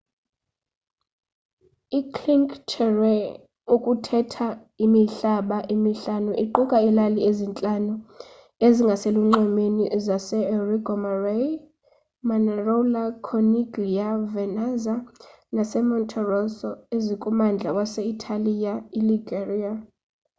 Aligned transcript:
icinque 1.99 2.55
terre 2.71 3.17
okuthetha 3.73 4.47
imihlaba 4.85 5.57
emihlanu 5.73 6.31
iquka 6.43 6.77
iilali 6.85 7.19
ezintlanu 7.29 7.93
ezingaselunxwemeni 8.65 9.83
zaseriomaggiore 10.05 11.39
manarola 12.27 13.03
corniglia 13.25 14.07
vernazza 14.33 14.95
nasemonterosso 15.55 16.69
ezikummandla 16.95 17.69
wase-italiya 17.77 18.73
iliguria 18.99 19.71